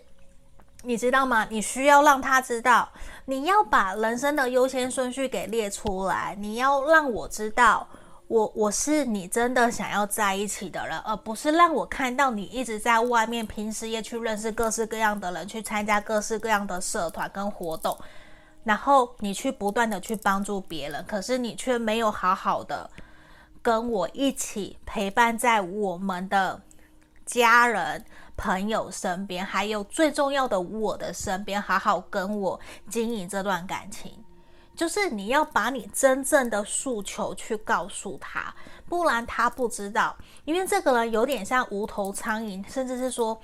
[0.85, 1.45] 你知道吗？
[1.51, 2.89] 你需要让他知道，
[3.25, 6.37] 你要把人生的优先顺序给列出来。
[6.39, 7.89] 你要让我知道，
[8.29, 17.99] 我我是你真的想要在一起的人，而不是让我看到你一直在外面拼事业，去认识各式各样的人，去参加各式各样的社团跟活动，
[18.65, 22.91] 然后你去不断的去帮助别人，可是你却没有好好的
[23.61, 26.63] 跟我一起陪伴在我们的
[27.27, 28.05] 家人。
[28.41, 34.13] 朋友身边，还有最重要的我的身边，好好跟我经营这段感情。
[34.79, 38.55] 就是你要把你真正的诉求去告诉他，
[38.89, 43.41] 不然他不知道，因为这个人有点像无头苍蝇，甚至是说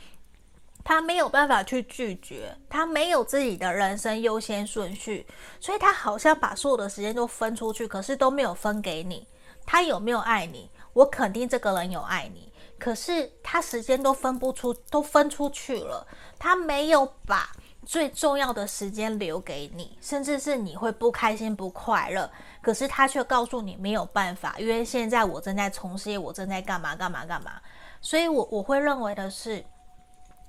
[0.85, 5.27] 他没有办法去拒绝，他没有自己的人生优先顺序，
[5.59, 9.27] 所以他好像把所有的时间都分出去，可是都没有分给你。
[9.67, 10.71] 他有没有爱你？
[10.93, 16.07] 我肯定这个人有爱你，可是他时间都分不出，都分出去了，
[16.39, 17.51] 他没有把
[17.85, 22.31] 最重要的时间留给你，甚至是你会不开心、不快乐，
[22.61, 27.61] 可是他却告诉你没有办法，因为现在我正在从事，我正在干嘛干嘛干嘛，
[28.01, 29.65] 所以我我会认为的是，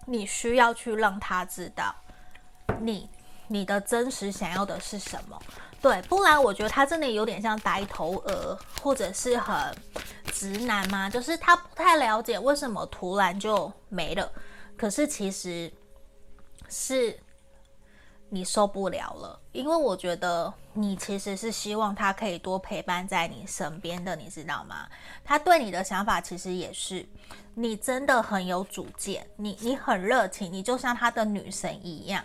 [0.06, 1.94] 你需要去让他知道
[2.80, 3.10] 你
[3.48, 5.40] 你的真实想要的是什么。
[5.82, 9.56] 对，不然我觉得他真的有点像呆头鹅，或者是很
[10.34, 14.32] 直男嘛，就是他不太了解为什么突然就没了。
[14.76, 15.72] 可是其实
[16.70, 17.16] 是
[18.30, 24.88] 你受不了了，因为我觉得你其实是希望他可以多陪伴在你身边的，你知道吗？
[25.24, 27.06] 他对你的想法其实也是，
[27.54, 32.24] 你真的很有主见，你你很热情，你就像他的女神一样。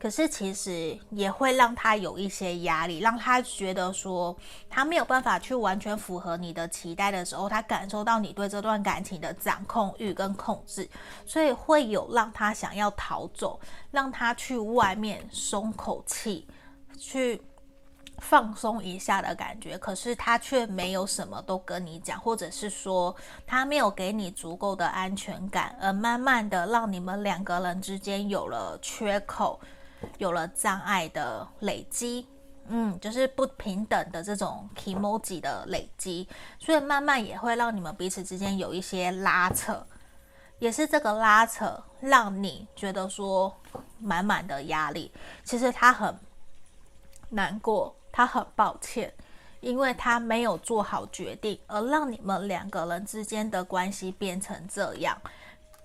[0.00, 4.34] 可是其实也会让他有一些压力，让他觉得说
[4.70, 10.88] 他没有办法去完全符合你的期待的时候，他感受到你对这段感情的掌控欲跟控制，
[11.26, 16.48] 所以会有让他想要逃走，让他去外面松口气，
[16.98, 17.42] 去
[18.20, 19.76] 放松一下的感觉。
[19.76, 23.14] 可是他却没有什么都跟你讲，或者是说
[23.46, 29.60] 他没有给你足够的安全感，而慢慢的让你们两个人之间有了缺口。
[30.18, 32.26] 有了障碍的累积，
[32.66, 36.28] 嗯，就是不平等的这种 kimoji 的累积，
[36.58, 39.86] 所以慢慢也会让你们彼此之间有一些拉扯，
[40.58, 43.54] 也是这个拉扯让你觉得说
[43.98, 45.12] 满满的压力。
[45.44, 46.18] 其实他很
[47.30, 49.12] 难过，他很抱歉，
[49.60, 55.20] 因为他没有做好决定，而让你们两个人之间的关系变成这样。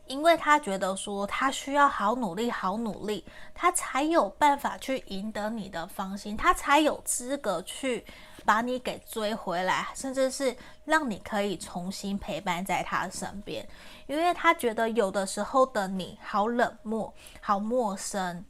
[0.07, 8.05] 因为他觉得说他需要好努力，好努力，他才有办法去赢得你的芳心，他才有资格去
[8.45, 13.67] 把你给追回来，甚至是让你可以重新陪伴在他身边。
[14.07, 18.45] 因为他觉得有的时候的你好冷漠，好陌生，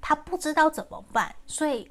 [0.00, 1.90] 他不知道怎么办，所以。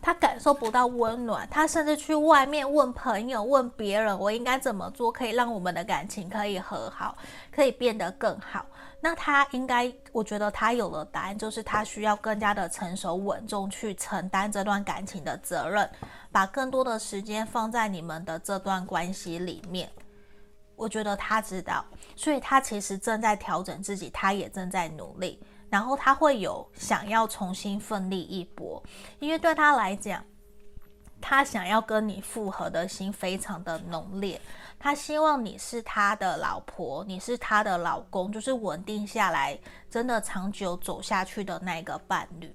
[0.00, 7.16] 他感受不到温暖，他甚至去外面问朋友、问别人，我应该怎么做可以让我们的感情可以和好，
[7.50, 8.64] 可以变得更好？
[9.00, 15.88] 那他应该，我觉得他有了答案，就是他需要更加的成熟稳重去承担这段感情的责任，
[16.32, 19.88] 把更多的时间放在你们的这段关系里面。
[20.76, 21.84] 我觉得他知道，
[22.14, 25.42] 所以他其实正在调整自己，他也正在努力。
[25.68, 28.82] 然后他会有想要重新奋力一搏，
[29.18, 30.24] 因为对他来讲，
[31.20, 34.40] 他想要跟你复合的心非常的浓烈。
[34.78, 39.58] 他希望你是他的老婆，你是他的老公，就是稳定下来，
[39.90, 42.54] 真的长久走下去的那个伴侣。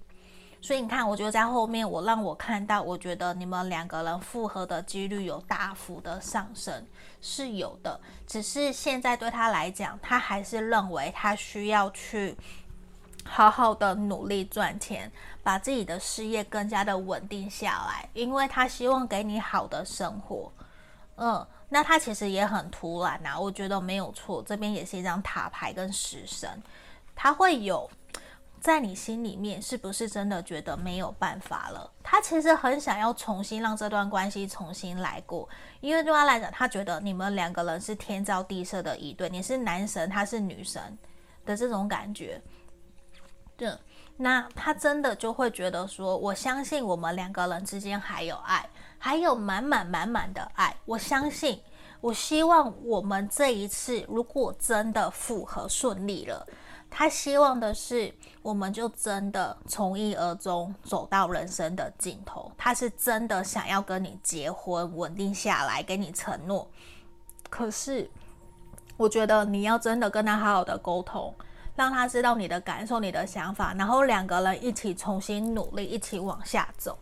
[0.62, 6.86] 所以你看，我觉得在后面我让我看到，我觉得你们两个人复合的几率有大幅的上升，
[7.20, 8.00] 是有的。
[8.28, 12.38] 只是现在对他来讲，他还是认为他需要去。
[13.24, 15.12] 好好的努力赚钱，
[15.44, 20.52] 把自己的事业更加的稳定下来，因为他希望给你好的生活。
[21.16, 24.44] 嗯，那他其实也很突然呐，我觉得没有错。
[24.44, 26.50] 这边也是一张塔牌跟食神，
[27.16, 27.90] 他会有
[28.60, 31.92] 在你心里面是不是真的觉得没有办法了？
[32.02, 35.48] 他其实很想要重新让这段关系重新来过，
[35.80, 40.98] 因为对他来讲，他觉得你们两个人是天造地设的一对，你是男神，他是女神
[41.46, 42.42] 的这种感觉。
[43.62, 43.72] 对，
[44.18, 50.76] 那他真的就会觉得说，我相信我们两个人之间还有爱，还有满满满满的爱。
[50.84, 51.62] 我相信，
[52.00, 56.44] 我希望我们这一次如果真的复合顺利了，
[56.90, 62.52] 他希望的是，我们就真的从一而终，走到人生的尽头。
[62.58, 66.68] 他是真的想要跟你结婚，稳定下来，给你承诺。
[67.48, 68.10] 可是，
[68.98, 71.32] 我觉得你要真的跟他好好的沟通。
[71.76, 76.98] 让他知道你的感受、你的想法，然后两个人一起重新努力，一起往下走。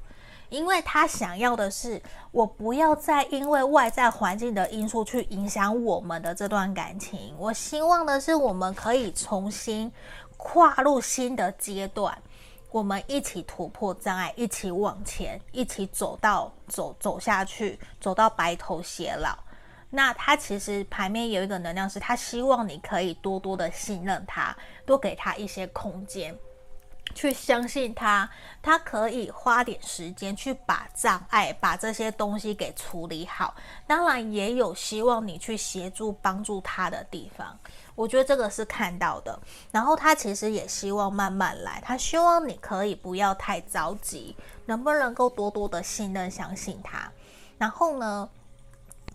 [0.49, 2.01] 因为他想要的是，
[2.31, 7.35] 我不要再因为外在环境的因素去影响我们的这段感情。
[7.37, 9.91] 我希望的是，我们可以重新
[10.37, 12.17] 跨入新的阶段，
[12.71, 19.37] 我们一起突破障碍，一起往前，一起走到走走下去，走到白头偕老。
[19.89, 26.37] 那他其实牌面有一个能量，是他希望你可以多多的信任他，多给他一些空间。
[27.15, 28.29] 去相信他，
[28.61, 33.55] 他可以花点时间去把障碍、把这些东西给处理好。
[33.87, 37.57] 当然，也有希望你去协助、帮助他的地方。
[37.95, 39.37] 我觉得这个是看到的。
[39.71, 44.35] 然后他其实也希望慢慢来，他希望你可以不要太着急，
[44.67, 47.11] 能不能够多多的信任、相信他。
[47.57, 48.29] 然后呢，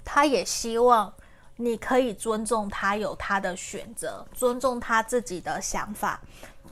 [0.04, 1.12] 他也希望
[1.56, 6.20] 你可以尊重他有他的选择，尊重他自己的想法，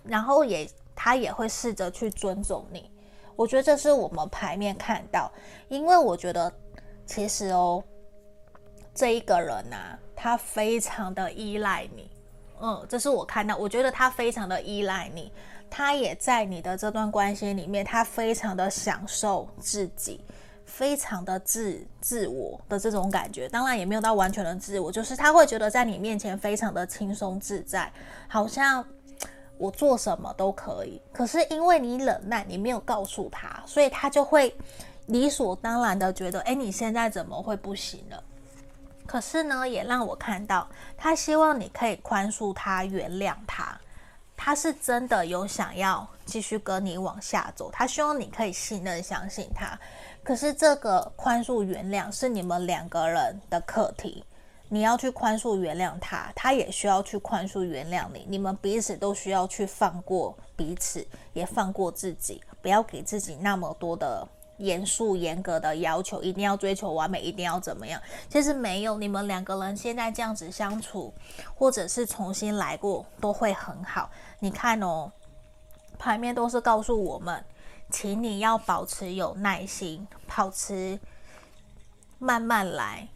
[0.04, 0.68] 然后也。
[0.94, 2.88] 他也会试着去尊重你，
[3.34, 5.32] 我觉得这是我们牌面看到，
[5.68, 6.52] 因为我觉得
[7.06, 7.82] 其实哦，
[8.94, 12.10] 这一个人呐、他非常的依赖你，
[12.60, 15.32] 嗯，这是我看到，我觉得他非常的依赖你，
[15.68, 20.22] 他也在你的这段关系里面，他非常的享受自己，
[20.72, 27.92] 非常的自自我的这种感觉，当然也没有到完全的自我，就是他会觉得在你面前非常的轻松自在，
[28.26, 28.84] 好像。
[29.58, 34.52] 我做什么都可以，可是因为你冷淡，你没有告诉他，所以他就会
[35.06, 38.24] 理所当然的觉得，哎，你现在怎么会不行了？
[39.06, 40.66] 可是呢，也让我看到，
[40.96, 43.78] 他希望你可以宽恕他、原谅他，
[44.36, 49.78] 他是真的有想要继续跟你往下走，他希望你可以信任、相信他。
[50.24, 54.24] 可是这个宽恕、原谅是你们两个人的课题。
[54.68, 58.24] 你要去宽恕原谅他，他也需要去宽恕原谅你。
[58.26, 68.00] 你们彼此都需要去放过彼此，也放过自己，不要给自己那么多的严肃严格的要求，一定要追求完美，一定要怎么样？
[68.30, 71.12] 其实没有，你们两个人现在这样子相处，
[71.54, 74.08] 或者是重新来过，都会很好。
[74.38, 75.12] 你看哦，
[75.98, 77.44] 牌面都是告诉我们，
[77.92, 80.98] 请你要保持有耐心，保持
[82.18, 83.06] 慢慢来。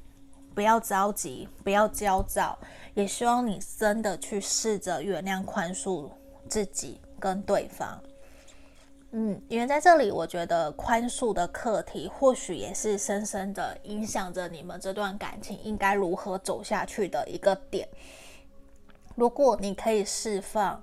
[0.55, 2.59] 不要着急，不要焦躁，
[2.95, 6.09] 也希望你真的去试着原谅、宽恕
[6.49, 8.01] 自己跟对方。
[9.11, 17.87] 嗯，因为在这里，我觉得宽恕的课题或许也是深深的影响着你们这段感情应该如何走下去的一个点。
[19.15, 20.83] 如果你可以释放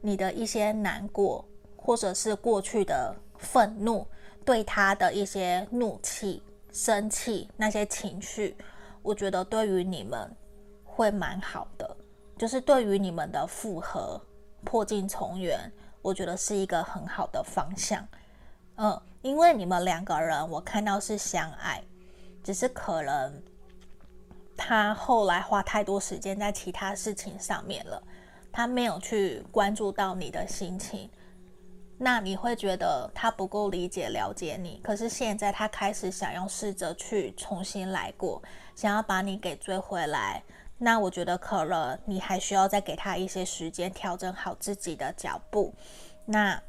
[0.00, 1.44] 你的一些难过，
[1.76, 3.14] 或者是过去的
[3.44, 4.04] 愤怒，
[4.44, 6.42] 对他的一些怒气、
[6.72, 8.56] 生气那些情绪。
[9.02, 10.34] 我觉得对于你们
[10.82, 11.96] 会蛮好的，
[12.38, 14.20] 就是对于你们的复合、
[14.64, 15.70] 破镜重圆，
[16.00, 18.04] 我觉得是一个很好的方向。
[18.76, 21.84] 嗯，因为你们两个人，我看到是相爱，
[22.42, 23.42] 只是可能
[24.56, 28.02] 他后来花太多时间在其他事情上面了，
[28.50, 31.10] 他没有去关注到你的心情。
[31.96, 38.42] 那你会觉得他不够理解、了解你，可是现在他开始想要试着去重新来过，
[38.74, 40.42] 想要把你给追回来。
[40.76, 45.72] 那我觉得可能你还需要再给他一些时间，调整好自己的脚步。
[46.24, 46.60] 那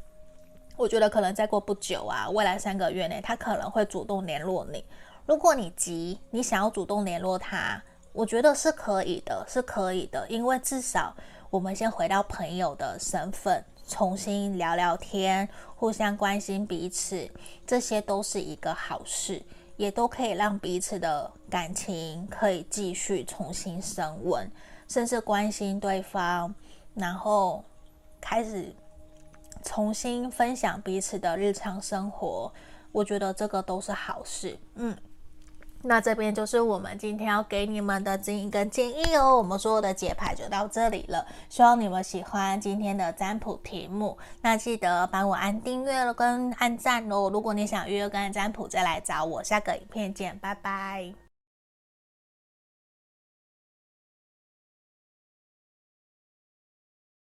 [0.78, 4.86] 我觉得可能再过不久啊，未来三个月内，他可能会主动联络你。
[5.26, 7.82] 如果你急，你想要主动联络他，
[8.14, 11.16] 我觉得是可以的，是可以的，因为至少
[11.50, 13.66] 我们先回到朋友的身份。
[13.88, 17.30] 重新聊聊天，互相关心彼此，
[17.66, 19.42] 这些都是一个好事，
[19.78, 24.50] 也都可以让彼此的感情可以继续重新升温，
[24.88, 26.54] 甚至关心对方，
[26.94, 27.64] 然后
[28.20, 28.76] 开始
[29.64, 32.52] 重新分享彼此的日常生活。
[32.92, 34.98] 我觉得这个都是好事，嗯。
[35.88, 39.38] 那这边就是我们今天要给你们的指引跟建议哦。
[39.38, 44.18] 我们所有的解牌就到这里了，希望你们喜欢今天的占卜题目。
[44.42, 47.30] 那记得帮我按订阅了跟按赞哦。
[47.32, 49.44] 如果你想预约跟占卜，再来找我。
[49.44, 51.25] 下个影片见，拜拜。